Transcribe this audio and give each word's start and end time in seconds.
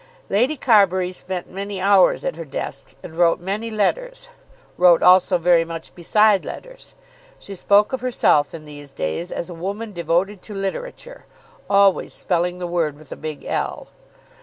Lady 0.29 0.57
Carbury 0.57 1.11
spent 1.11 1.47
many 1.47 1.79
hours 1.79 2.25
at 2.25 2.35
her 2.35 2.43
desk, 2.43 2.95
and 3.03 3.19
wrote 3.19 3.39
many 3.39 3.69
letters, 3.69 4.29
wrote 4.75 5.03
also 5.03 5.37
very 5.37 5.63
much 5.63 5.93
beside 5.93 6.43
letters. 6.43 6.95
She 7.37 7.53
spoke 7.53 7.93
of 7.93 8.01
herself 8.01 8.55
in 8.55 8.63
these 8.65 8.91
days 8.91 9.31
as 9.31 9.47
a 9.47 9.53
woman 9.53 9.93
devoted 9.93 10.41
to 10.41 10.55
Literature, 10.55 11.27
always 11.69 12.15
spelling 12.15 12.57
the 12.57 12.65
word 12.65 12.97
with 12.97 13.11
a 13.11 13.15
big 13.15 13.45
L. 13.45 13.89